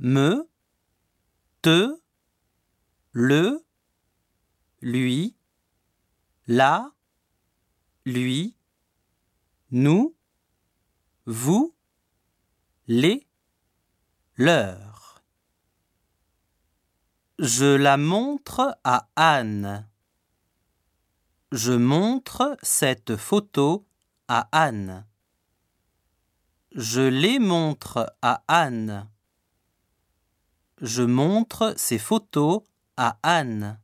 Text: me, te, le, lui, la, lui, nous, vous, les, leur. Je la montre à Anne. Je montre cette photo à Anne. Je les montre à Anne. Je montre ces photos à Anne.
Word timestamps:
me, 0.00 0.48
te, 1.60 2.00
le, 3.12 3.62
lui, 4.80 5.36
la, 6.46 6.90
lui, 8.06 8.56
nous, 9.70 10.16
vous, 11.26 11.74
les, 12.88 13.26
leur. 14.36 15.22
Je 17.38 17.66
la 17.66 17.98
montre 17.98 18.78
à 18.84 19.10
Anne. 19.16 19.86
Je 21.52 21.72
montre 21.72 22.56
cette 22.62 23.16
photo 23.16 23.86
à 24.28 24.48
Anne. 24.52 25.06
Je 26.72 27.02
les 27.02 27.38
montre 27.38 28.14
à 28.22 28.42
Anne. 28.48 29.10
Je 30.80 31.02
montre 31.02 31.74
ces 31.76 31.98
photos 31.98 32.62
à 32.96 33.18
Anne. 33.22 33.78